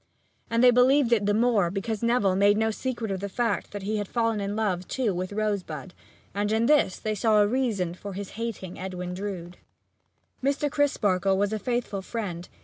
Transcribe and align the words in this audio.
And 0.49 0.63
they 0.63 0.71
believed 0.71 1.11
it 1.13 1.27
the 1.27 1.33
more 1.35 1.69
because 1.69 2.01
Neville 2.01 2.35
made 2.35 2.57
no 2.57 2.71
secret 2.71 3.11
of 3.11 3.19
the 3.19 3.29
fact 3.29 3.69
that 3.69 3.83
he 3.83 3.97
had 3.97 4.07
fallen 4.07 4.41
in 4.41 4.55
love, 4.55 4.87
too, 4.87 5.13
with 5.13 5.31
Rosebud, 5.31 5.93
and 6.33 6.51
in 6.51 6.65
this 6.65 6.97
they 6.97 7.09
thought 7.11 7.11
they 7.11 7.13
saw 7.15 7.41
a 7.43 7.47
reason 7.47 7.93
for 7.93 8.13
his 8.13 8.31
hating 8.31 8.79
Edwin 8.79 9.13
Drood. 9.13 9.57
Mr. 10.43 10.71
Crisparkle 10.71 11.37
was 11.37 11.53
a 11.53 11.59
faithful 11.59 12.01
friend. 12.01 12.49